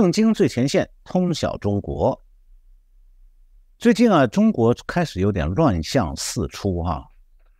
[0.00, 2.16] 震惊最前线，通晓中国。
[3.80, 7.04] 最近啊，中国开始有点乱象四出哈，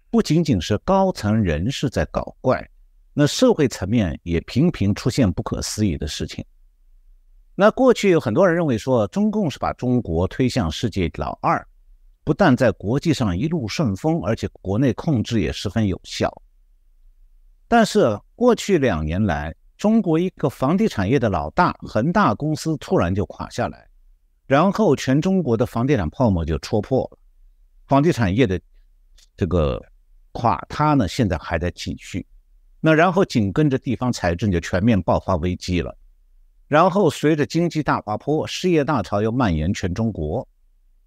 [0.08, 2.64] 不仅仅是高层人士在搞怪，
[3.12, 6.44] 那社会层面也频频出现不可思议的事情。
[7.56, 11.66] 那过去有很多人认为说，中共是把中国推向世界老二，
[12.22, 16.32] 不但在国际上一路顺风，而且国内控制也十分有效。
[17.66, 23.88] 但是过去两年来，中国一个房地产业的老大恒大公司突然就垮下来。
[24.46, 27.18] 然后，全中国的房地产泡沫就戳破了，
[27.86, 28.60] 房地产业的
[29.36, 29.80] 这个
[30.32, 32.26] 垮塌呢，现在还在继续。
[32.80, 35.96] 那然后紧跟着地方财政就全面爆发危机了。
[36.66, 40.46] 然后随着经济大滑坡，失业大潮又蔓延全中国。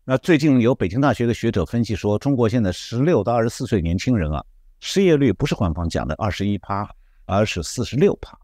[0.06, 4.44] 那最近有北京大学的学者分析说，中国现在十六到二十四岁年轻人啊，
[4.80, 6.90] 失业率不是官方讲的二十一趴，
[7.26, 8.38] 而是四十六趴，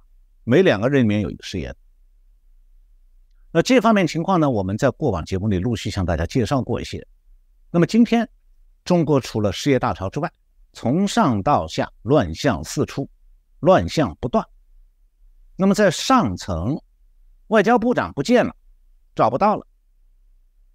[0.50, 1.76] 每两个人里面有一个失业。
[3.52, 4.50] 那这方面情况呢？
[4.50, 7.06] 我们在过往节目里陆续向大家介绍过一些。
[7.70, 8.30] 那么今天，
[8.86, 10.32] 中国除了失业大潮之外，
[10.72, 13.10] 从上到下乱象四出，
[13.60, 14.48] 乱象不断。
[15.58, 16.82] 那么在上层，
[17.48, 18.56] 外交部长不见了，
[19.16, 19.68] 找不到了。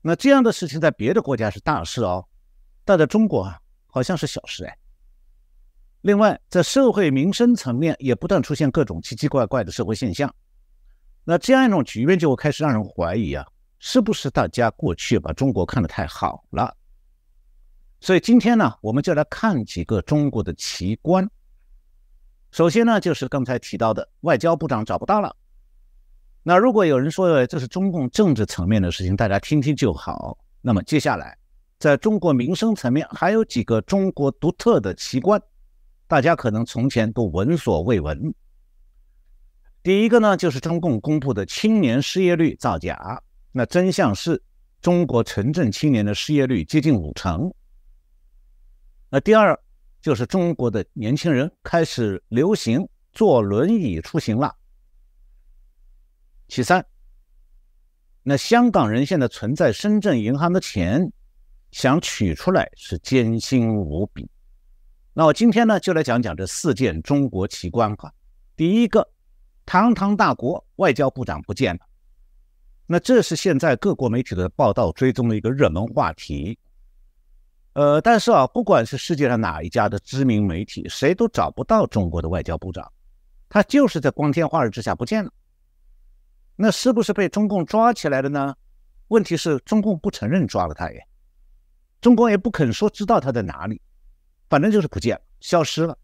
[0.03, 2.28] 那这样的事情在别的国家是大事哦，
[2.84, 4.77] 但在中国啊，好像是小事哎。
[6.03, 10.33] 另外，在社会民生层面，也不断出现各种奇奇怪怪的社会现象。
[11.25, 13.47] 那这样一种局面就会开始让人怀疑啊，
[13.78, 16.77] 是不是大家过去把中国看得太好了？
[18.00, 21.31] 所以今天呢，我们就来看几个中国的奇观。
[22.50, 25.34] 首先呢，就是刚才提到的外交部长找不到了。
[26.42, 30.37] 那如果有人说这是中共政治层面的事情，大家听听就好。
[30.60, 31.38] 那么接下来，
[31.78, 35.41] 在中国民生层面，还有几个中国独特的奇观，
[36.12, 38.34] 大家可能从前都闻所未闻。
[39.83, 43.23] 第一个呢，就是中共公布的青年失业率造假。
[43.50, 44.43] 那真相是，
[44.83, 47.50] 中国城镇青年的失业率接近五成。
[49.09, 49.59] 那第二，
[50.03, 54.55] 就是中国的年轻人开始流行坐轮椅出行了。
[56.47, 56.84] 其三，
[58.23, 61.11] 那香港人现在存在深圳银行的钱，
[61.71, 64.29] 想取出来是艰辛无比。
[65.15, 68.12] 那我今天呢，就来讲讲这四件中国奇观哈。
[68.56, 69.09] 第一个。
[69.65, 71.81] 堂堂大国，外交部长不见了。
[72.84, 76.59] 那这是现在各国媒体的报道追踪的一个热门话题。
[77.75, 82.93] 呃，但是啊，不管是世界上哪一家的知名媒体，谁都找不到中国的外交部长，
[83.49, 85.33] 他就是在光天化日之下不见了。
[86.56, 88.56] 那是不是被中共抓起来了呢？
[89.09, 91.06] 问题是中共不承认抓了他耶，
[92.00, 93.81] 中共也不肯说知道他在哪里，
[94.52, 95.96] 反正就是不见了，消失了。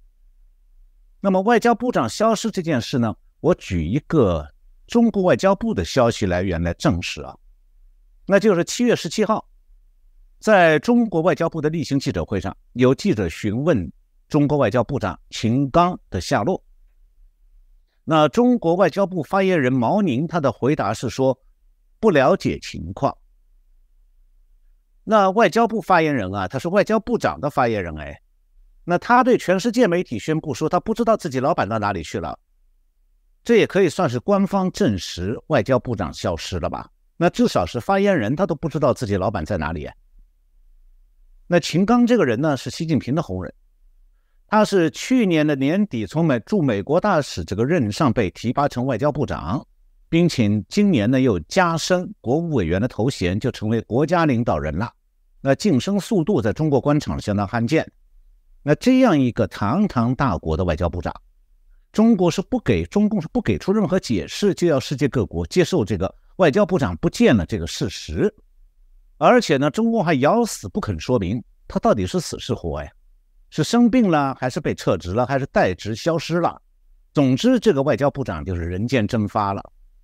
[1.21, 3.15] 那么外交部长消失这件事呢？
[3.41, 4.49] 我举一个
[4.87, 7.37] 中国外交部的消息来源来证实啊，
[8.25, 9.47] 那就是七月十七号，
[10.39, 13.93] 在中国外交部的例行记者会上，有记者询问
[14.31, 16.65] 中国外交部长秦刚的下落。
[18.05, 21.39] 那中国外交部发言人毛宁他的回答是说
[22.01, 23.15] 不了解情况。
[25.05, 28.23] 那外交部发言人啊，他是外交部长的发言人哎，
[28.91, 32.39] 那他对全世界媒体宣布说他不知道自己老板到哪里去了。
[33.45, 36.89] 这也可以算是官方证实外交部长消失了吧？
[37.19, 39.91] 那至少是发言人他都不知道自己老板在哪里。
[41.47, 43.53] 那秦刚这个人呢，是习近平的红人，
[44.47, 49.67] 他是去年的年底从美驻美国大使这个任上被提拔成外交部长，
[50.09, 54.91] 并且今年呢又加升国务委员的头衔，就成为国家领导人了。
[55.43, 57.87] 那晋升速度在中国官场相当罕见。
[58.69, 61.11] 那这样一个堂堂大国的外交部长。
[61.91, 68.31] 中国是不给中共是不给出任何解释，就要世界各国接受这个外交部长不见了这个事实，
[69.17, 72.91] 而且呢，中共还咬死不肯说明他到底是死是活呀？
[73.49, 76.61] 是生病了，还是被撤职了，还是代职消失了？
[77.15, 79.63] 总之，这个外交部长就是人间蒸发了，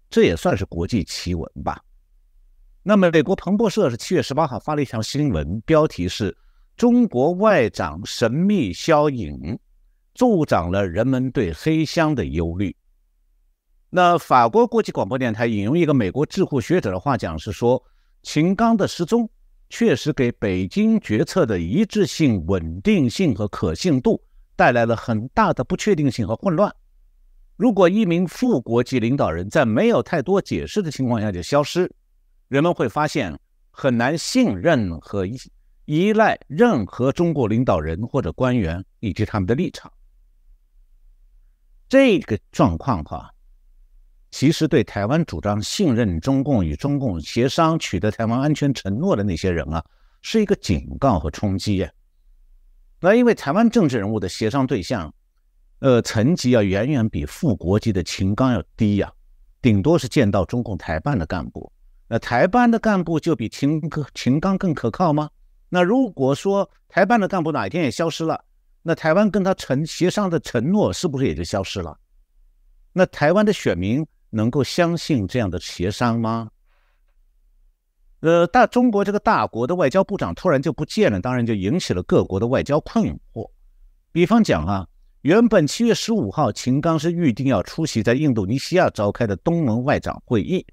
[0.08, 1.78] 这也算是国际奇闻吧。
[2.82, 6.34] 那么，美国彭博社是七月十八号发了一条新闻，标题是
[6.76, 9.58] “中国外长神秘消隐”。
[10.14, 12.76] 助长了人们对黑箱的忧虑。
[13.90, 17.82] 那法国国际广播电台引用一个美国智库学者的话讲，是说
[18.22, 19.28] 秦刚的失踪
[19.68, 24.22] 确实给北京决策的一致性、稳定性和可信度
[24.54, 26.72] 带来了很大的不确定性和混乱。
[27.56, 31.92] 如果一名副国级领导人在没有太多解释的情况下就消失，
[32.46, 33.36] 人们会发现
[33.72, 35.26] 很难信任和
[35.86, 39.92] 依赖任何中国领导人或者官员以及他们的立场。
[41.88, 43.30] 这个状况哈，
[44.30, 49.84] 其实对台湾主张信任中共、与中共协商取得台湾安全承诺的那些人啊，
[50.22, 51.92] 是一个警告和冲击呀。
[53.00, 55.14] 那因为台湾政治人物的协商对象，
[55.80, 59.12] 呃，层级要远远比副国级的秦刚要低呀，
[59.60, 61.70] 顶多是见到中共台办的干部。
[62.08, 63.80] 那台办的干部就比秦
[64.14, 65.28] 秦刚更可靠吗？
[65.74, 68.44] 那如果说台办的干部哪一天也消失了，
[68.80, 71.98] 那台湾跟他承协商的承诺是不是也就消失了？
[72.92, 74.06] 那台湾的选民？
[74.30, 76.48] 能够相信这样的协商吗？
[78.20, 83.50] 呃，大中国这个大国的外交部长突然就不见了，当然就引起了各国的外交困惑。
[84.12, 84.88] 比方讲啊，
[85.22, 90.64] 原本七月十五号秦刚是预定要出席在印度尼西亚召开的东盟外长会议，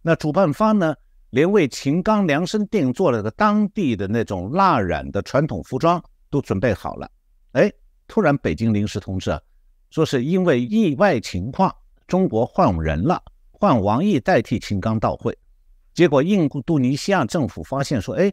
[0.00, 0.94] 那主办方呢，
[1.34, 6.00] 连为秦刚量身定做了个当地的那种蜡染的传统服装
[6.30, 7.10] 都准备好了。
[7.54, 7.68] 哎，
[8.06, 9.40] 突然北京临时通知啊，
[9.90, 11.74] 说是因为意外情况。
[12.06, 13.20] 中国换人了，
[13.50, 15.36] 换王毅代替秦刚到会，
[15.92, 18.32] 结果印度尼西亚政府发现说：“哎，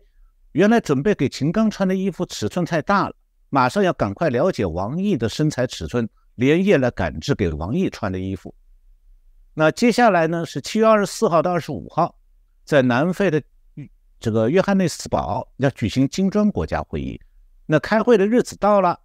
[0.51, 3.15] 原来准备给秦刚穿的衣服尺寸太大了，
[3.49, 8.53] 马上要赶快了解王毅的身材尺寸，连夜来赶制给王毅穿的衣服。”
[9.55, 10.45] 那接下来呢？
[10.45, 12.15] 是七月二十四号到二十五号，
[12.63, 13.41] 在南非的
[14.19, 17.19] 这个约翰内斯堡要举行金砖国家会议。
[17.65, 18.99] 那开会的日子到了，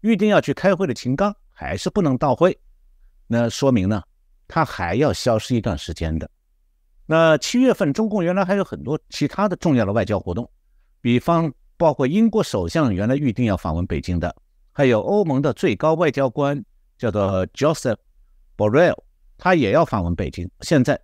[0.00, 2.58] 预定要去开会的秦刚还是不能到会。
[3.26, 4.02] 那说明呢，
[4.48, 6.28] 他还要消失一段时间的。
[7.06, 10.50] 那七月份，中共原来还有很多其他的重要的外交活动，
[11.00, 14.34] 比方包括英国首相原来预定要访问北京的，
[14.72, 16.64] 还有欧盟的最高外交官
[16.98, 17.96] 叫做 Joseph
[18.56, 18.96] Borrell，
[19.38, 21.00] 他也要访问北京，现在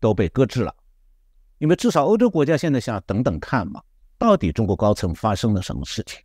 [0.00, 0.74] 都被搁置了。
[1.58, 3.82] 因为至少欧洲国家现在想等等看嘛，
[4.16, 6.20] 到底中国高层发生了什么事情？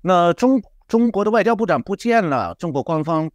[0.00, 0.62] 那中。
[0.90, 3.30] 中国的外交部长不见了，中国官方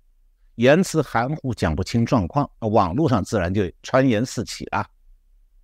[0.55, 4.85] 言辞含糊，讲不清状况，网络上自然就传言四起啊。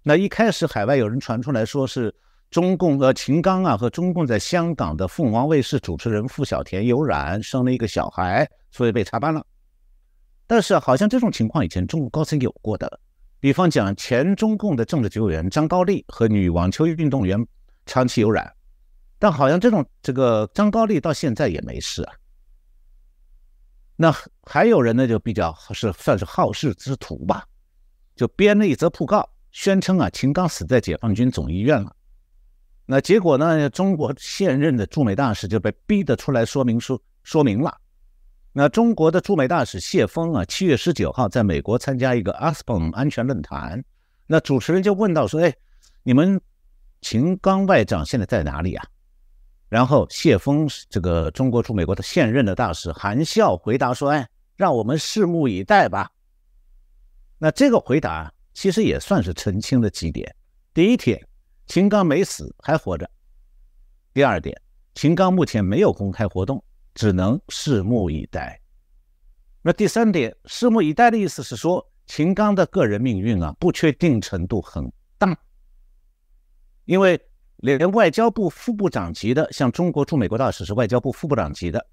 [0.01, 2.16] 那一开始海外有人传出来说是
[2.50, 9.45] 中共呃秦刚啊和中共在香港的凤凰卫视主持人傅小田有染，生了一个小孩，所以被查办了。
[10.48, 13.01] 但是好像这种情况以前中国高层有过的，
[13.42, 17.46] 比方讲前中共的政治局委员张高丽和女网球运动员
[17.86, 18.50] 长期有染。
[19.18, 22.14] 但好像这种这个张高丽到现在也没事啊。
[23.96, 27.44] 那还有人呢，就比较是算是好事之徒吧，
[28.16, 31.96] 就编了一则讣告，宣称啊秦刚死在解放军总医院了。
[32.86, 37.76] 那结果呢，中国现任的驻美大使就被逼得出来说明书说明了。
[38.53, 43.81] 那中国的驻美大使谢峰啊，七月十九号在美国参加一个阿斯彭安全论坛，
[44.27, 45.53] 那主持人就问到说：“哎，
[46.03, 46.39] 你们
[47.01, 48.86] 秦刚外长现在在哪里啊？”
[49.69, 54.27] 然后谢峰这个中国驻美国的现任的大使含笑回答说：“哎，
[54.57, 56.12] 让我们拭目以待吧。”
[57.39, 60.36] 那这个回答其实也算是澄清了几点：
[60.74, 61.25] 第一点，
[61.68, 63.06] 秦刚没死，还活着；
[64.13, 64.62] 第二点，
[64.94, 66.62] 秦刚目前没有公开活动，
[66.94, 68.62] 只能拭目以待。
[69.62, 75.38] 那第三点，拭目以待的意思是说，秦刚的个人命运啊，不确定程度很大，
[76.86, 77.20] 因为。
[77.63, 81.86] 连外交部副部长级的，像中国驻美国大使是外交部副部长级的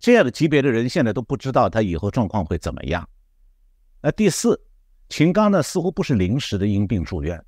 [0.00, 3.08] 这样的级别的人，现在都不知道他以后状况会怎么样。
[4.00, 4.60] 那第四，
[5.08, 7.40] 秦刚呢似乎不是临时的因病住院，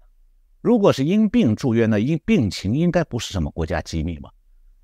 [0.60, 4.30] 如果是因病住院，那因病情应该不是什么国家机密嘛。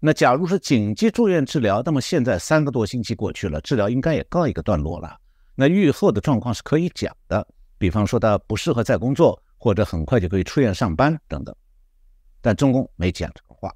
[0.03, 5.15] 那假如是紧急住院治疗，那么现在三个多星期过去了，治疗应该也告一个段落了。
[5.55, 11.55] 那愈后的状况是可以讲的，比方说他不适合再工作，或者很快就可以出院上班等等。
[12.41, 13.71] 但中共没讲这个话。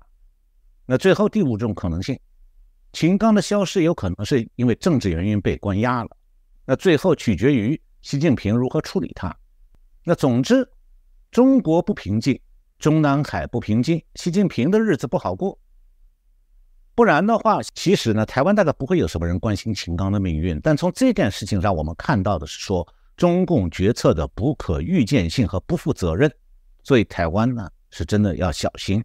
[0.86, 2.18] 那最后第五种可能性，
[2.94, 6.10] 秦刚的消失有可能是因为政治原因被关押了。
[6.64, 9.36] 那最后取决于习近平如何处理他。
[10.02, 10.66] 那总之，
[11.30, 12.40] 中国不平静，
[12.78, 15.58] 中南海不平静，习近平的日子不好过。
[16.94, 20.60] 不然的话，其实呢，台湾大概不会有什么人关心秦刚的命运。
[20.60, 22.86] 但从这件事情上，我们看到的是说，
[23.16, 26.32] 中共决策的不可预见性和不负责任。
[26.82, 27.70] 所以台湾呢？
[27.96, 29.04] 是真的要小心，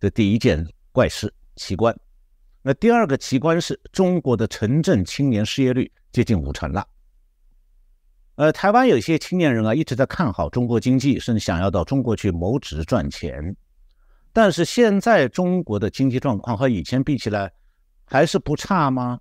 [0.00, 1.96] 这第一件怪事奇观。
[2.60, 6.84] 那第二个奇观是中国的城镇青年失业率接近五成了。
[8.34, 13.54] 呃，台湾有些青年人啊，一直在看好中国经济，甚至想要到中国去谋职赚钱。
[14.32, 17.52] 但是现在中国的经济状况和以前比起来，
[18.04, 19.18] 还是不差吗？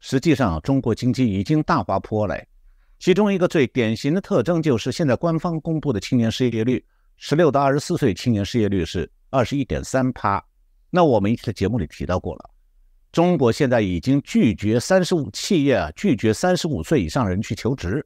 [0.00, 2.38] 实际上，中国经济已经大滑坡了。
[2.98, 6.84] 其中一个最典型的特征就是，现在官方公布的青年失业率。
[7.16, 10.44] 十六到二十四岁青年失业率是二十一点三趴。
[10.90, 12.50] 那我们以前的节目里提到过了，
[13.12, 18.04] 中国现在已经拒绝三十五企业啊，拒绝三十五岁以上人去求职，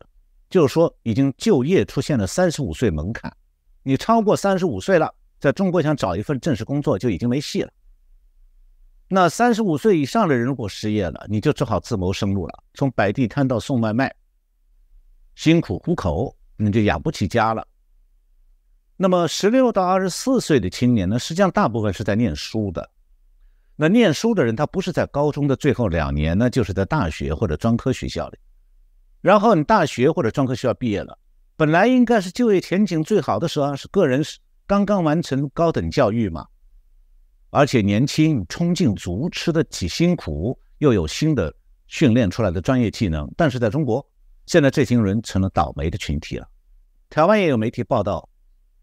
[0.50, 3.35] 就是说已经就业出现了三十五岁门槛。
[3.83, 7.73] 你超过三十五岁了，在中国想找一份正式工作就已经没戏了。
[9.09, 14.14] 那三十五岁以上的人如果失业了，你就只好自谋生路了，从摆地摊到送外卖，
[15.35, 17.66] 辛苦糊口，你就养不起家了。
[18.97, 22.90] 那么十六到二十四岁的青年呢，实际上大部分是在念书的。
[23.76, 28.38] 那念书的人，他不是在高中的最后两年呢，就是在大学或者专科学校里。
[29.21, 31.16] 然后你大学或者专科学校毕业了，
[31.57, 34.23] 本来应该是就业前景最好的时候，是个人
[34.68, 36.46] 刚刚完成高等教育嘛，
[37.48, 41.52] 而且年轻、冲劲足，吃得起辛苦，又有新的
[41.87, 43.26] 训练出来的专业技能。
[43.34, 44.06] 但是在中国，
[44.44, 46.46] 现在这群人成了倒霉的群体了。
[47.08, 48.28] 台湾也有媒体报道。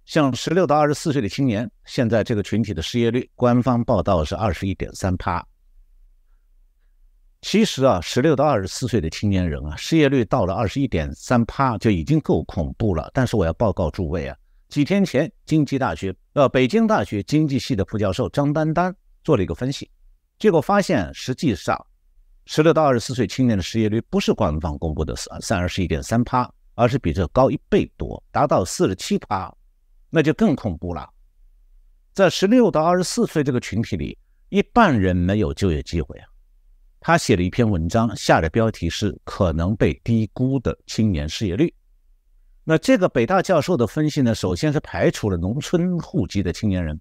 [0.05, 5.45] 像十六到二十四岁的青年，现在这个群体的失业率，官方报道是二十一点三趴。
[7.41, 13.09] 其实啊，十六到二十四岁的青年人啊，失业率到了二十一点三趴就已经够恐怖了。
[13.13, 14.35] 但是我要报告诸位啊，
[14.75, 19.89] 几天前，经济大学呃北京大学经济系的副教授张丹丹做了一个分析，
[20.37, 21.81] 结果发现，实际上
[22.45, 29.49] 十六到二十四岁青年的失业率不是官方公布的三三十一点三趴，而是比这高一倍多，达到四十七趴。
[30.09, 31.09] 那就更恐怖了，
[32.11, 34.17] 在十六到二十四岁这个群体里，
[34.49, 36.27] 一半人没有就业机会啊。
[36.99, 41.73] 他写了一篇文章，下的标题是“可能被低估的青年失业率”。
[42.65, 46.99] 那这个北大教授的分析呢，首先是排除了农村户籍的青年人，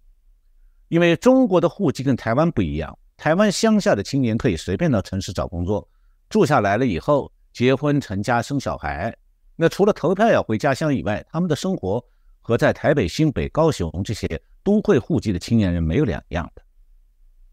[0.87, 5.88] 因为中国的户籍跟台湾不一样，台湾乡下的青年可以随便到城市找工作，
[6.28, 9.12] 住下来了以后结婚成家生小孩，
[9.56, 12.04] 那除了投票要回家乡以外，他们的生活。
[12.47, 14.28] 和在台北、新北、高雄这些
[14.62, 16.61] 都会户籍的青年人没有两样的。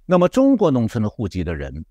[0.05, 1.85] 那么，中国农村的户籍的人，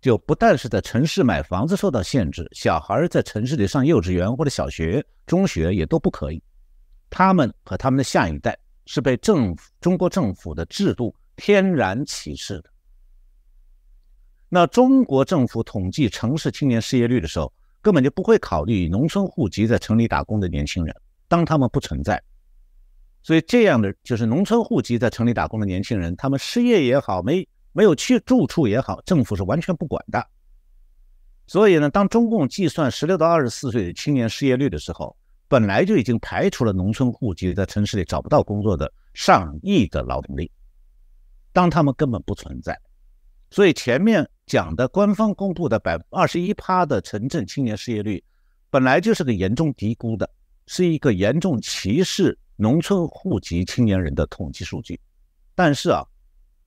[0.00, 6.42] 就不但是在城市买房子受到限制，小孩在城市里上幼稚园或者小学、中学也都不可以。
[7.10, 12.70] 他们和他们的下一代是被政府、中国政府的制度天然歧视的。
[14.48, 17.52] 那中国政府统计城市青年失业率的时候，
[17.82, 20.94] 根本就不会考虑农村户籍在城里打工的年轻人，
[21.28, 22.20] 当他们不存在。
[23.22, 30.26] 所以这样的就是农村户籍在城里打工的年轻人，他们失业也好，没没有去住处也好，政府是完全不管的。
[31.46, 35.16] 所以呢，当中共计算十六到二十四岁的青年失业率的时候，
[35.48, 40.50] 本来就已经排除了农村户籍在城市里找不到工作的上亿的劳动力，
[41.52, 42.80] 当他们根本不存在。
[43.50, 48.22] 所以前面讲的官方公布的百二十一趴的城镇青年失业率，
[48.70, 50.30] 本来就是个严重低估的，
[50.66, 52.38] 是一个严重歧视。
[52.62, 55.00] 农村户籍青年人的统计数据，
[55.54, 56.04] 但是啊，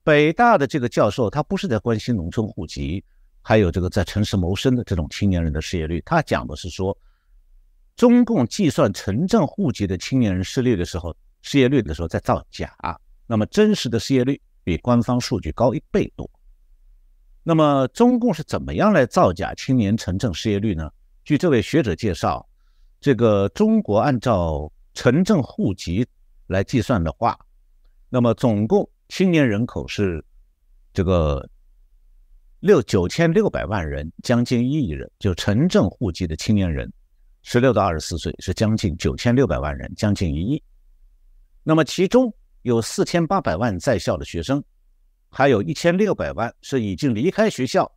[0.04, 3.02] 北大的这个教授他不是在关心农村户籍，
[3.40, 6.96] 还有这个在城市谋生的这种青年人的失业率，他讲的是说，
[7.96, 12.76] 中共计算城镇户籍的青年人失业率的时候，失业率的时候在造假，
[13.26, 16.30] 那么真实的失业率比官方数据高一倍多。
[17.42, 20.90] 那么中共是怎么样来造假青年城镇失业率呢？
[21.24, 22.46] 据这位学者介绍，
[23.00, 26.06] 这个中国按照城镇户籍
[26.48, 27.38] 来计算的话，
[28.10, 30.24] 那么总共青年人口是
[30.92, 31.48] 这个
[32.60, 35.10] 六九千六百万人，将近一亿人。
[35.18, 36.90] 就城镇户籍的青年人，
[37.42, 40.62] 十六到二十四岁是将近九千六百万人，将近一亿。
[41.62, 42.32] 那么其中
[42.62, 44.62] 有四千八百万在校的学生，
[45.28, 47.90] 还有一千六百万是已经离开学校，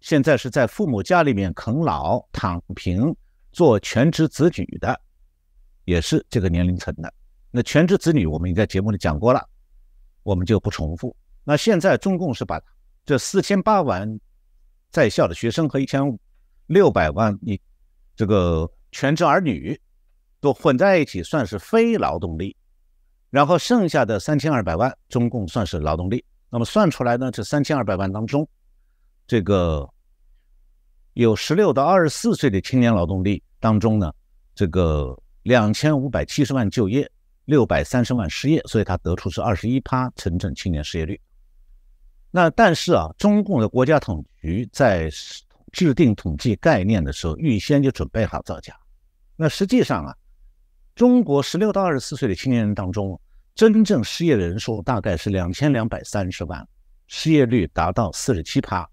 [0.00, 3.14] 现在是在父母家里面啃老、躺平、
[3.52, 5.00] 做全职子女的。
[5.86, 7.12] 也是这个年龄层的，
[7.50, 9.44] 那全职子女我们已经在节目里讲过了，
[10.22, 11.14] 我们就不重复。
[11.44, 12.60] 那现在中共是把
[13.04, 14.08] 这四千八万
[14.90, 16.00] 在校的学生和一千
[16.66, 17.60] 六百万你
[18.14, 19.78] 这个全职儿女
[20.40, 22.56] 都混在一起，算是非劳动力，
[23.30, 26.24] 然后剩下的三千二百万中共算是劳动力。
[26.48, 28.48] 那么算出来呢，这三千二百万当中，
[29.26, 29.88] 这个
[31.14, 34.12] 有十六到二十四岁的青年劳动力当中呢，
[34.54, 35.16] 这个。
[35.44, 37.10] 两千五百七十万就业，
[37.50, 41.20] 六百三十万失业，所以他得出是二十一趴城镇青年失业率。
[42.30, 45.10] 那但是啊，中共的国家统计局在
[45.72, 48.72] 制定统计概念的时候，预先就准备好造假。
[49.34, 50.16] 那实际上啊，
[50.94, 53.20] 中国十六到二十四岁的青年人当中，
[53.56, 56.64] 真正失业的人数大概是两千两百三十万，
[57.08, 58.88] 失业率达到四十七趴。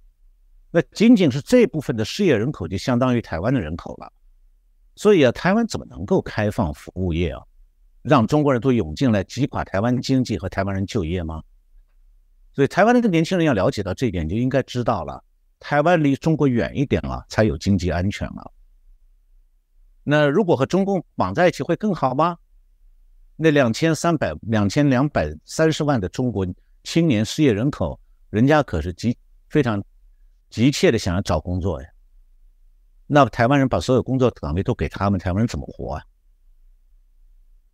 [0.71, 4.11] 那仅仅是这部分的失业人口，就相当于台湾的人口了。
[4.95, 7.41] 所以啊，台湾怎么能够开放服务业啊，
[8.07, 11.43] 让中国人都涌进来，击垮台湾经济和台湾人就业吗？
[12.53, 15.21] 所以台湾那个年轻人要了解到这一点，就应该知道了，
[15.59, 18.53] 台湾离中国远一点了，才有经济安全了。
[20.03, 22.37] 那如果和中共绑在一起会更好吗？
[23.35, 26.47] 那两千三百、两千两百三十万的中国
[26.85, 27.99] 青年失业人口，
[28.29, 29.17] 人家可是急
[29.49, 29.83] 非常
[30.49, 31.89] 急切的想要找工作呀。
[33.05, 36.03] 那台湾人把所有工作岗位都给他们，台湾人怎么活啊？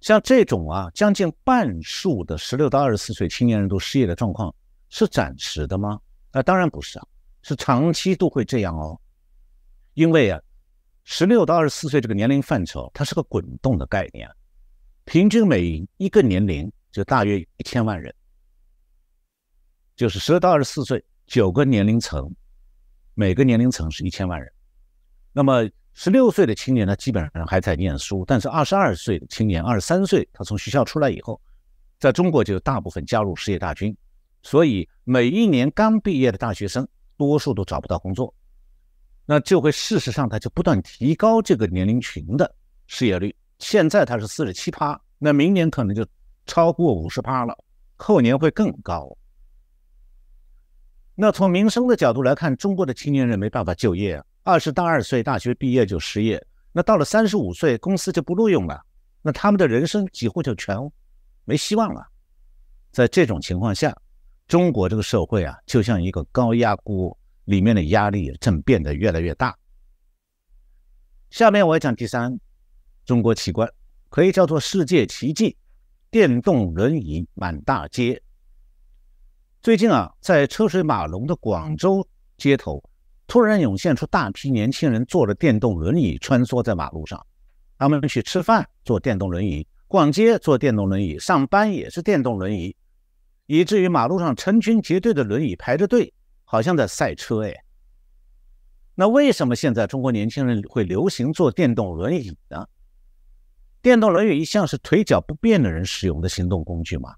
[0.03, 4.53] 像这种啊，将近半数的十六到二十四岁青年人都失业的状况，
[4.89, 5.97] 是暂时的吗？
[6.31, 7.07] 啊，当然不是啊，
[7.41, 8.99] 是长期都会这样哦。
[9.93, 10.37] 因为啊，
[11.05, 14.29] 十六到二十四岁这个年龄范畴，它是个滚动的概念。
[15.05, 18.13] 平均每一个年龄就大约一千万人，
[19.95, 22.29] 就是十六到二十四岁九个年龄层，
[23.13, 24.51] 每个年龄层是一千万人。
[25.31, 25.63] 那么
[25.93, 31.39] 十六岁的青年呢，基本上还在念书；但是二十二岁的青年、二十三岁，他从学校出来以后，
[31.99, 33.95] 在中国就大部分加入失业大军，
[34.41, 38.33] 所以每一年刚毕业的大学生，多数都找不到工作，
[39.25, 42.55] 那就会事实上他就不断提高这个年龄群的
[42.87, 43.33] 失业率。
[43.59, 46.05] 现在他是四十七趴，那明年可能就
[46.47, 47.55] 超过五十趴了，
[47.97, 49.15] 后年会更高。
[51.15, 58.81] 那从民生的角度来看，中国的青年人没办法就业啊，二十到二岁大学毕业就失业，那到了三十五岁公司就不录用了，
[59.21, 60.77] 那他们的人生几乎就全
[61.45, 62.05] 没希望了。
[62.91, 63.95] 在这种情况下，
[64.47, 69.57] 中国这个社会啊，就像一个高压锅，里面的压力正变得越来越大。
[71.29, 72.37] 下面我要讲第三。
[73.05, 73.69] 中国奇观
[74.09, 75.57] 可以叫做世界奇迹，
[76.11, 78.21] 电动轮椅满大街。
[79.61, 82.05] 最近啊，在车水马龙的广州
[82.37, 82.83] 街头，
[83.27, 87.25] 突然涌现出大批年轻人坐着电动轮椅穿梭在马路上。
[87.77, 92.75] 他们去吃饭坐电动轮椅，逛街坐电动轮椅，上班也是电动轮椅，
[93.45, 96.13] 以至于马路上成群结队的轮椅排着队，
[96.45, 97.53] 好像在赛车哎。
[98.95, 102.65] 那为什么现在中国年轻人会流行坐电动轮椅呢？
[103.81, 107.13] 电动轮椅一向是腿脚不便的人使用的行动工具嘛？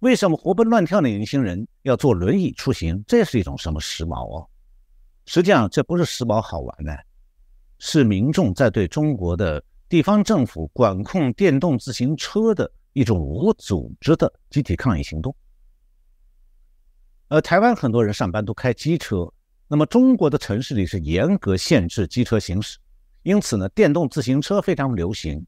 [0.00, 3.04] 为什么活蹦乱跳的年轻人要坐轮椅出行？
[3.06, 4.48] 这是一种什么时髦哦？
[5.26, 6.96] 实际上这不是时髦好玩的，
[7.78, 15.34] 是民众在对中国的地方政府管控电动自行车的一种无组织的集体抗议行动。
[17.28, 19.26] 呃台湾很多人上班都开机车，
[19.66, 22.78] 那么中国的城市里是严格限制机车行驶，
[23.22, 25.44] 因此呢，电动自行车非常流行。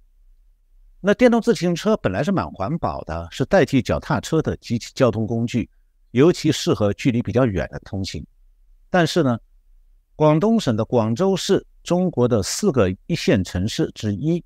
[1.01, 5.69] 那电动自行车本来是蛮环保的，是代替脚踏车的机器交通工具，
[6.13, 8.27] 尤其适合距离比较远的通行。
[8.89, 9.39] 但是呢，
[10.17, 14.43] 广东省的广州市，中国的四个一线城市之一，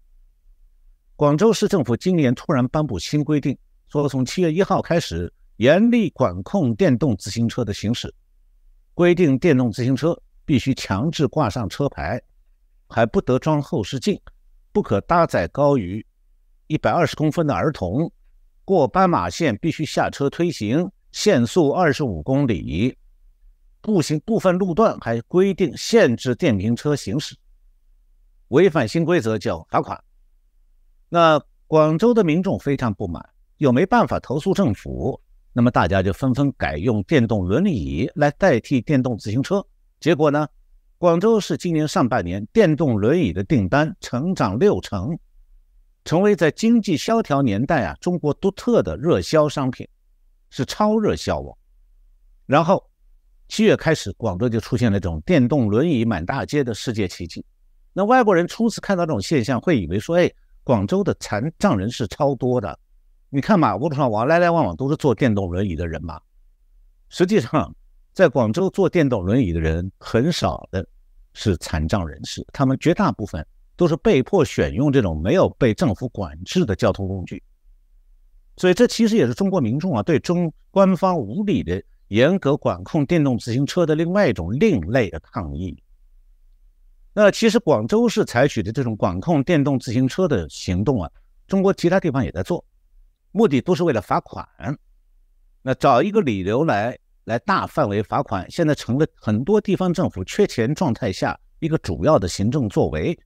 [1.14, 3.56] 广州市政府今年突然颁布新规定，
[3.86, 8.12] 说从七月一号开始严厉管控电动自行车的行驶，
[8.94, 12.20] 规定电动自行车必须强制挂上车牌，
[12.88, 14.20] 还不得装后视镜，
[14.72, 16.04] 不可搭载高于。
[16.66, 18.10] 一百二十公分的儿童
[18.64, 22.96] 过斑马线必须下车推行，限速二十五公里。
[23.80, 27.36] 步行部分路段还规定限制电瓶车行驶，
[28.48, 30.02] 违反新规则叫罚款。
[31.08, 35.20] 那广州的民众非常不满，又没办法投诉政府，
[35.52, 39.64] 那么大家就纷纷改用电动轮椅来代替电动自行车。
[39.98, 40.48] 结果呢，
[40.98, 45.18] 广州市今年上半年电动轮椅的订单成长六成。
[46.02, 49.86] 成为在经济萧条年代啊，中国独特的热销商品，
[50.48, 51.56] 是超热销哦。
[52.46, 52.89] 然后
[53.50, 57.44] 七月开始，广州就出现了这种电动轮椅满大街的世界奇迹。
[57.92, 60.32] 那外国人初次看到这种现象，会以为说：“哎，
[60.62, 62.78] 广州的残障人士超多的。
[63.28, 66.20] 你看马路上往来来往往都是坐电动轮椅的人嘛。”
[67.10, 67.74] 实际上，
[68.12, 70.86] 在广州坐电动轮椅的人很少的
[71.34, 73.44] 是残障人士，他们绝大部分。
[73.76, 77.42] 都是被迫选用这种没有被政府管制的交通工具，
[78.58, 85.80] 所以这其实也是中国民众啊对中官方无理的严格管控电动自行车的另外一种另类的抗议。
[87.12, 91.08] 那其实广州市采取的这种管控电动自行车的行动啊，
[91.46, 92.64] 中国其他地方也在做，
[93.30, 94.44] 目的都是为了罚款。
[95.62, 103.16] 那找一个理由来来大范围罚款，现在成了很多地方政府缺钱状态下一个主要的行政作为。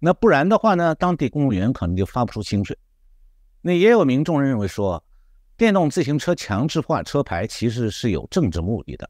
[0.00, 0.92] 那不然的话呢？
[0.96, 2.76] 当地公务员可能就发不出薪水。
[3.60, 5.04] 那也有民众认为说，
[5.62, 9.08] 电动自行车强制化车牌其实是有政治目的的，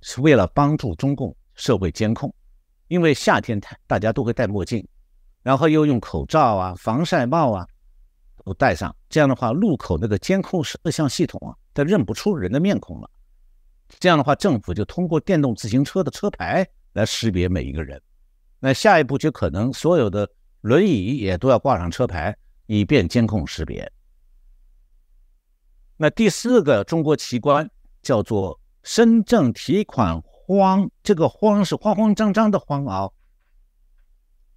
[0.00, 2.34] 是为了帮助中共社会监控。
[2.86, 4.82] 因为夏天大家都会戴墨镜，
[5.42, 7.68] 然后又用口罩啊、防晒帽啊
[8.42, 13.10] 都戴上，这样的话路口那个监控摄像系统啊，它认不出人的面孔了。
[13.98, 18.00] 这样的话，政府就通过电动自行车的车牌来识别每一个人。
[18.60, 20.26] 那下一步就可能所有的
[20.62, 23.92] 轮椅也都要挂上车牌，以便监控识别。
[26.00, 27.68] 那第四个中国奇观
[28.02, 33.10] 叫做深圳提款荒，这个荒是慌慌张张的慌啊。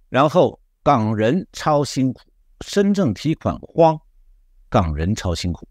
[0.08, 2.20] 然后港人超辛苦，
[2.64, 4.00] 深圳提款荒，
[4.68, 5.66] 港人超辛苦。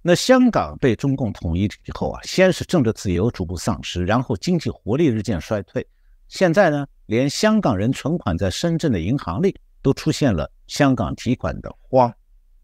[0.00, 5.84] 那香港被中共统一以后啊，先是政治自由逐步丧失，然后经济活力日渐衰退，
[6.28, 12.14] 现在呢，连香港人存款在深圳的银行里都出现了香港提款的慌，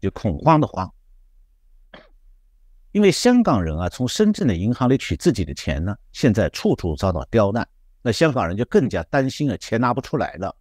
[0.03, 0.93] 就恐慌的慌。
[2.91, 7.65] 因为香港人啊，从深圳的银行里取自己的钱呢，现在处处遭到刁难，
[8.01, 10.53] 那香港人就更加担心啊，钱拿不出来了。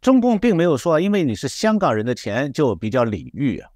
[0.00, 3.70] 中共并没有说，因为你是香港人的钱就比较礼遇啊。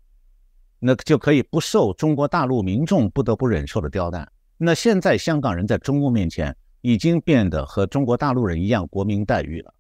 [0.81, 4.31] 那就可以不受中国大陆民众不得不忍受的刁难。
[4.57, 9.73] 那现在香港人在中共面前已经变得和中国大陆人一样国民待遇了。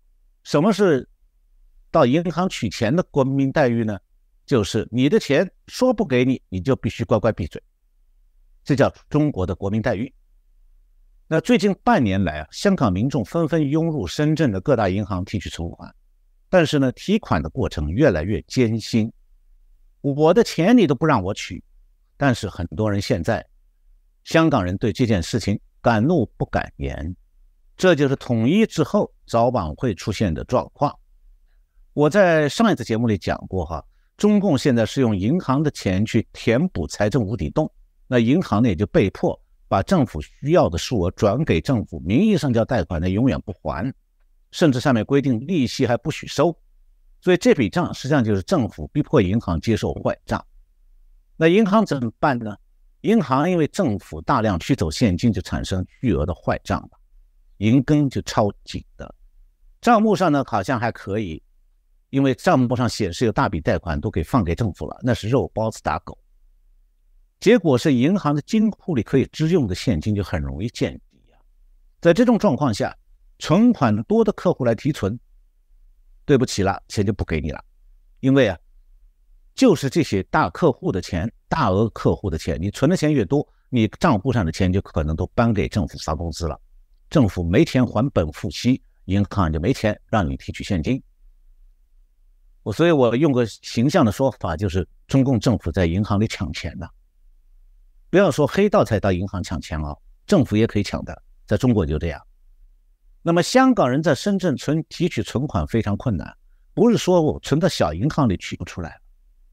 [0.44, 1.08] 什么是
[1.90, 3.98] 到银行取钱的国民待遇呢？
[4.52, 7.62] 就是你的钱说不给你，你就必须乖乖闭嘴，
[8.62, 10.12] 这叫中国的国民待遇。
[11.26, 15.90] 那最近半年来啊，香港民众纷纷涌入深圳的各大银行提取存款，
[16.50, 19.10] 但是呢，提款的过程越来越艰辛。
[20.02, 21.64] 我的钱你都不让我取，
[22.18, 23.42] 但是很多人现在，
[24.24, 27.16] 香港人对这件事情敢怒不敢言，
[27.74, 30.94] 这就是统一之后早晚会出现的状况。
[31.94, 33.82] 我在上一次节目里讲过哈，
[34.22, 37.68] 中共现在是用银行的钱去填补财政无底洞，
[38.06, 43.92] 那银行呢也就被迫把政府需要的数额转给政府，名义上叫贷款，那永远不还，
[44.52, 46.56] 甚至上面规定利息还不许收。
[47.20, 50.46] 所以这笔账实际上就是政府逼迫银行接受坏账，
[51.36, 52.56] 那银行怎么办呢？
[53.00, 56.90] 银行因为政府大量取走现金，就产生巨额的坏账了，
[57.56, 59.12] 银根就超紧的。
[59.80, 61.42] 账目上呢好像还可以，
[62.12, 66.16] 因为账目上显示有大笔贷款都给放给政府了，那是肉包子打狗。
[67.40, 71.38] 结果是银行的金库里可以支用的现金就很容易见底呀。
[72.02, 72.94] 在这种状况下，
[73.38, 75.18] 存款多的客户来提存。
[76.26, 77.64] 对不起了，钱就不给你了，
[78.20, 78.58] 因为啊，
[79.54, 86.60] 就是这些大客户的钱，大额客户的钱，你存的钱越多，你账户上的钱就可能都搬给政府发工资了，
[87.08, 91.02] 政府没钱还本付息，银行就没钱让你提取现金。
[92.62, 96.86] 我所以，我用个形象的说法，就是中共政府在银行里抢钱呢。
[98.08, 99.96] 不要说黑道才到银行抢钱啊，
[100.26, 102.22] 政府也可以抢的，在中国就这样。
[103.20, 106.32] 那么香港人在深圳存提取存款非常困难，
[106.72, 109.00] 不是说我存到小银行里取不出来，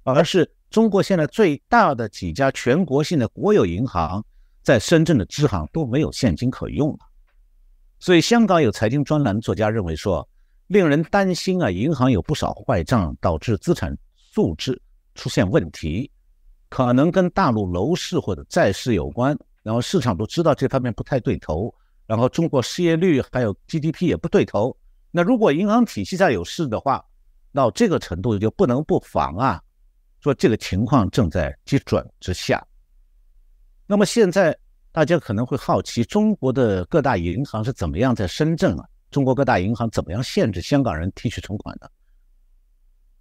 [0.04, 4.24] 而是中国现在最大的几家全国性的国有银行
[4.62, 7.00] 在深圳的支行都没有现金可用了。
[8.00, 10.29] 所以香港有财经专栏作家认为说，
[10.70, 14.80] 令人担心啊，银行有不少坏账，导致资产素质
[15.16, 16.10] 出现问题，
[16.70, 19.38] 可能跟大陆楼市或者债市有关。
[19.64, 21.74] 然后市场都知道这方面不太对头。
[22.06, 24.76] 然后中国失业率还有 GDP 也不对头，
[25.10, 27.04] 那如果银行体系上有事的话，
[27.52, 29.60] 到这个程度就不能不防啊。
[30.20, 32.64] 说这个情况正在急转直下。
[33.88, 34.56] 那么现在
[34.92, 38.86] 大家可能会好奇，中国的各大银行是怎么样在深圳啊？
[39.10, 41.92] 中国各大银行怎么样限制香港人提取存款的？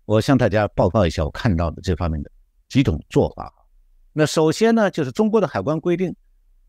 [0.04, 2.30] 我向大家报告一下我看到的这方面的
[2.68, 3.52] 几种做法。
[4.12, 6.14] 那首先呢，就是中国的海关规定。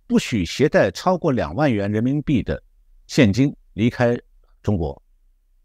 [0.07, 2.59] 不许携带超过两万元人民币的
[3.05, 4.19] 现金离开
[4.63, 4.99] 中国，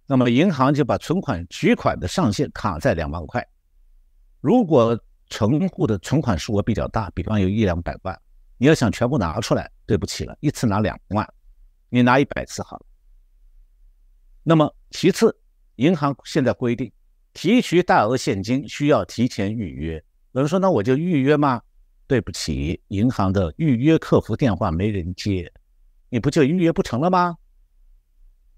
[0.06, 3.42] 那么银行就把存款取款的上限卡在两万块。
[4.42, 8.20] 如果存户的存款数额比较大，比方有一两百万，
[8.58, 11.26] 你要想全部拿出来，对不起了，一次拿两万，
[11.88, 12.84] 你拿一百次好了。
[14.46, 15.34] 那么其次，
[15.76, 16.92] 银行现在规定
[17.32, 20.04] 提取大额现金需要提前预约。
[20.32, 21.62] 有人说，那我就预约吗？
[22.06, 25.50] 对不起，银行的预约客服电话没人接，
[26.10, 27.34] 你不就预约不成了吗？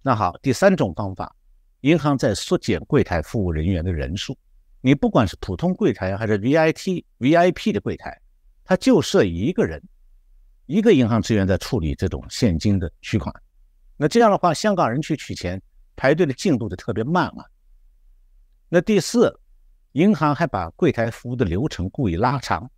[0.02, 1.36] 那好，第三种方法，
[1.82, 4.36] 银行在缩减柜台服务人员的人数。
[4.80, 8.20] 你不管是普通柜台还是 V I T V I P 的柜台，
[8.64, 9.80] 它就设一个人，
[10.66, 13.32] 一个银行职员在处理这种现金的取款。
[13.96, 15.60] 那这样的话，香港人去取钱
[15.96, 17.50] 排队的进度就特别慢了。
[18.68, 19.40] 那第四，
[19.92, 22.70] 银行还把柜台服务的流程故意拉长。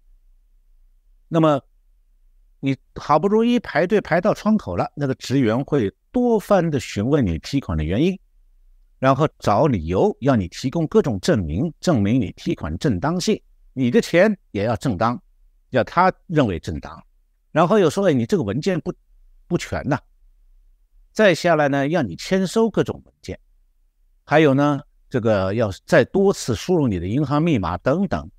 [1.29, 1.61] 那么，
[2.61, 8.19] 你好不容易排队排到窗口了，那个职员会多番的询问你提款的原因，
[8.99, 13.41] 然后找理由要你提供各种证明，证明你提款正当性。
[13.73, 15.21] 你的钱也要正当，
[15.71, 17.05] 要他认为正当。
[17.51, 18.93] 然后又说，哎，你这个文件不
[19.47, 19.99] 不全呐。
[21.13, 23.39] 再下来呢，要你签收各种文件，
[24.25, 28.31] 还有呢，这个要再多次输入你的银行密码等等。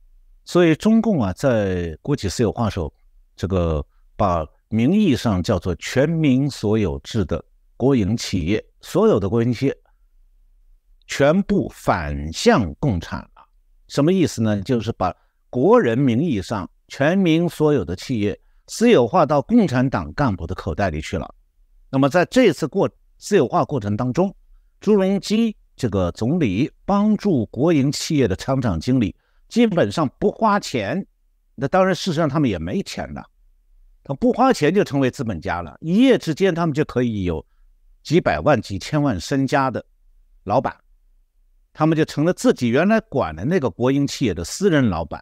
[0.45, 2.93] 所以中共啊，在国企私有化时候，
[3.35, 7.43] 这个把名义上叫做全民所有制的
[7.75, 9.77] 国营企业，所有的国营企业
[11.05, 13.45] 全部反向共产了。
[13.87, 14.61] 什么意思呢？
[14.61, 15.15] 就是把
[15.49, 21.35] 国人名义上全民所有的企业私有化到共产党干部的口袋里去了。
[21.89, 24.35] 那么在这次过私有化过程当中，
[24.79, 29.15] 朱镕基这个总理帮助国营企业的厂长经理。
[29.47, 31.03] 基本上不花钱，
[31.55, 33.25] 那当然，事实上他们也没钱了。
[34.03, 37.43] 他不花钱就成为资本家了，一夜之间他们就可以有
[38.03, 39.83] 几百万、几千万身家的
[40.43, 40.75] 老板，
[41.73, 45.19] 他们就成了自己原来管的那个国营企业的私人老板。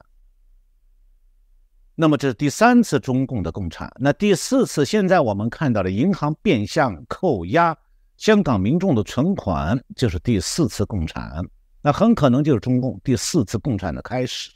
[1.99, 7.75] 那么这是第三次中共的共产，那第四次现在我们看到的银行变相扣押
[8.17, 11.43] 香港民众的存款，就是第四次共产。
[11.81, 14.51] 那很可能就是中共第四次共产的开始。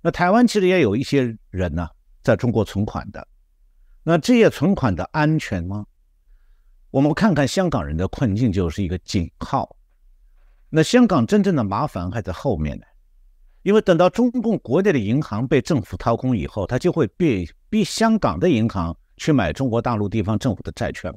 [0.00, 1.88] 那台湾其实也有一些人呢，
[2.22, 3.26] 在中国存款的。
[4.04, 5.84] 那这些存款的安全吗？
[6.92, 9.76] 我们看看香港人的困境就是一个警号。
[10.68, 12.84] 那香港真正的麻烦还在后面呢，
[13.62, 21.14] 因为等到中共国内的银行被政府掏空以后，他就会逼逼香港的银行去买中国大陆地方政府的债券，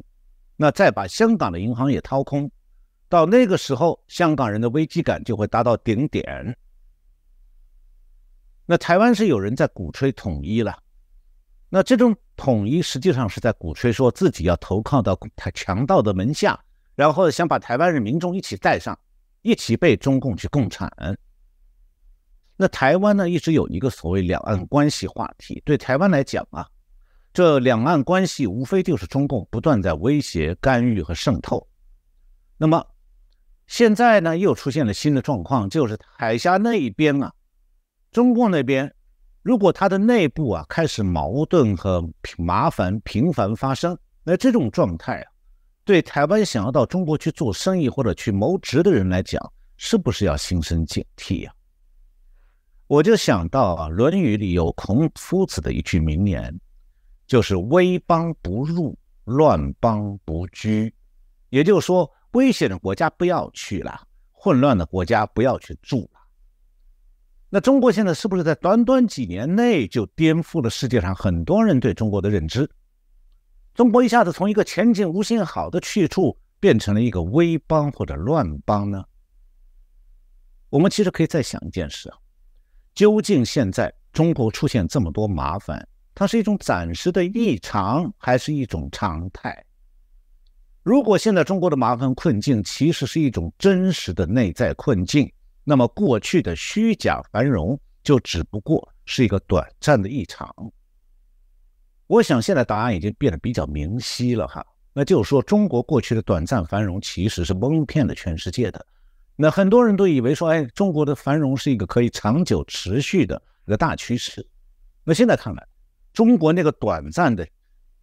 [0.57, 2.51] 那再把香港的银行也掏空。
[3.07, 6.57] 到那个时候，香港人的危机感就会达到顶点。
[8.65, 10.77] 那台湾是有人在鼓吹统一了，
[11.69, 16.59] 那这种统一实际上是在鼓吹说自己要投靠到台强盗的门下，
[16.95, 18.97] 然后想把台湾人民众一起带上，
[19.43, 20.91] 一起被中共去共产。
[22.63, 26.65] 那台湾呢，一直有一个所谓两岸关系话题，对台湾来讲啊，
[27.33, 31.67] 这两岸关系无非就是中共不断在威胁、干预和渗透。
[32.57, 32.81] 那么。
[33.67, 37.33] 现在呢，又出现了新的状况，就是海峡那一边啊，
[38.11, 38.93] 中共那边，
[39.41, 42.01] 如果它的内部啊开始矛盾和
[42.37, 45.31] 麻烦频繁发生，那这种状态啊，
[45.85, 49.41] 对台湾想要到中国去做生意或者去谋职的人来讲，
[49.77, 51.51] 是不是要心生警惕呀？
[52.93, 56.55] 我就想到啊，《论语》里有孔夫子的一句名言，
[57.25, 60.93] 就是“危邦不入，乱邦不居”，
[61.49, 62.07] 也就是说。
[62.33, 66.19] 危险的国家不要去了，混乱的国家不要去住了。
[67.49, 72.67] 那中国现在是不是在短短几年内就颠覆了世界上很多人对中国的认知？
[73.75, 79.03] 中国一下子从一个前景无限好的去处，变成了一个危邦或者乱邦呢？
[80.69, 82.17] 我们其实可以再想一件事啊：
[82.95, 89.63] 究竟现在中国出现这么多麻烦，它是一种暂时的异常，还是一种常态？
[90.83, 95.31] 如果现在中国的麻烦困境其实是一种真实的内在困境，
[95.63, 100.53] 那么过去的虚假繁荣就只不过是一个短暂的异常。
[102.05, 108.85] 我想现在答案已经变得比较明晰了哈，那就是说中国过去的短暂繁荣其实是蒙骗了全世界的。
[109.35, 114.45] 那很多人都以为说，哎，中国的繁荣是一个可以长久持续的一个大趋势。
[115.03, 115.67] 那现在看来，
[116.13, 117.47] 中国那个短暂的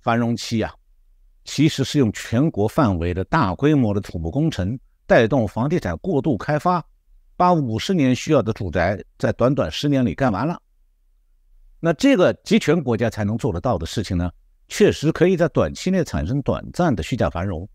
[0.00, 0.72] 繁荣期啊。
[1.42, 6.84] 其实是用全国范围的大规模的土木工程带动房地产过度开发，
[7.34, 10.60] 把五十年需要的住宅在短短十年里干完了。
[11.80, 14.30] 那这个集权国家才能做得到的事情呢，
[14.68, 17.66] 确实可以在短期内产生短暂的虚假繁荣，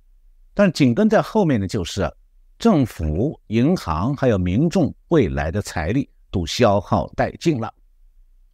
[0.54, 2.10] 但紧跟在后面的就是
[2.58, 7.74] 政府、银行还有民众未来的财力都消耗殆尽了。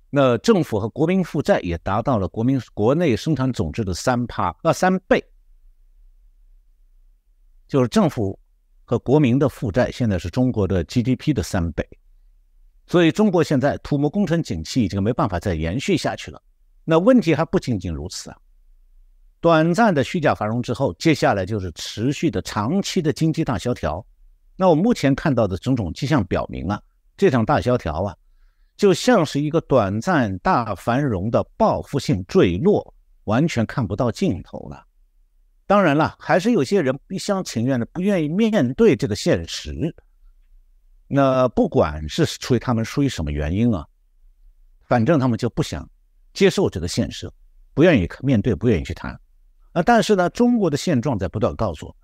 [0.10, 5.24] 那政府和国民负债也达到了国民国内生产总值的三趴啊三倍，
[7.68, 8.38] 就是政府
[8.84, 11.88] 和国民的负债现在是中国的 GDP 的三倍，
[12.88, 16.42] 所以中国现在土木工程景气已经没办法再延续下去了。
[16.84, 18.38] 那问题还不仅仅如此啊，
[19.42, 24.06] 短暂的虚假繁荣之后，接下来就是持续的长期的经济大萧条。
[24.56, 26.80] 那我目前看到的种种迹象表明啊，
[27.18, 28.16] 这场大萧条啊。
[28.78, 32.94] 就像是一个短暂大繁荣的报复性坠落，
[33.26, 34.84] 完全看不到尽头了。
[35.68, 39.94] 当然了，还是有些人一厢情愿的不愿意面对这个现实。
[41.08, 43.86] 那不管是出于他们出于什么原因啊，
[44.88, 45.88] 反正他们就不想
[46.34, 47.32] 接受这个现实，
[47.74, 49.20] 不愿意面对，不愿意去谈。
[49.74, 51.98] 啊，但是呢，中国的现状在不断告诉我们，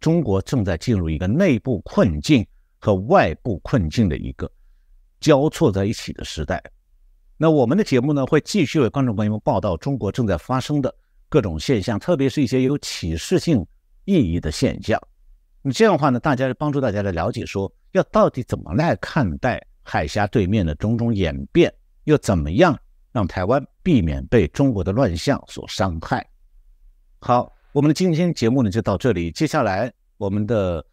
[0.00, 2.46] 中国正在进入一个内部困境
[2.78, 4.50] 和外部困境的一个。
[5.18, 6.62] 交错在一起的时代。
[7.38, 10.94] 那我们的节目呢，会继续为观众朋友们报道中国正在发生的
[11.30, 13.66] 各种现象，特别是一些有启示性
[14.04, 15.00] 意义的现象。
[15.62, 21.72] 那这样的话呢，大家帮助大家来了解说，要到底怎么来看待海峡对面的种种演变，
[22.04, 22.78] 又怎么样
[23.10, 26.24] 让台湾避免被中国的乱象所伤害。
[27.26, 30.86] 好，我们的今天节目呢就到这里，接下来我们的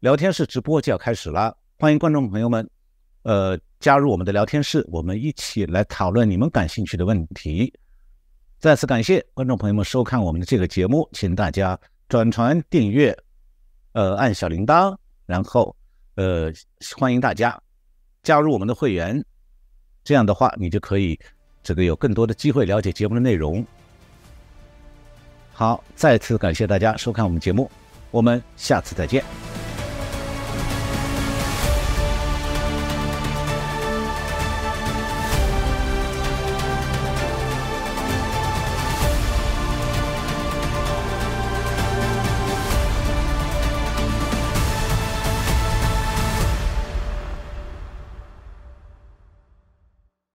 [0.00, 2.68] 聊天室直播就要开始了，欢迎观众朋友们。
[3.22, 7.72] 呃，加入我们的聊天室，我们一起来讨论你们感兴趣的问题。
[8.58, 13.16] 再次感谢观众朋友们收看我们的这个节目，请大家转传、订阅，
[13.92, 14.92] 呃，按小铃铛，
[15.24, 15.76] 然后
[16.16, 16.52] 呃，
[16.96, 17.56] 欢迎大家
[18.24, 19.24] 加入我们的会员。
[20.02, 21.16] 这样的话，你就可以
[21.62, 23.64] 这个有更多的机会了解节目的内容。
[25.58, 27.70] 好，再次感谢大家收看我们节目，
[28.10, 29.24] 我们下次再见。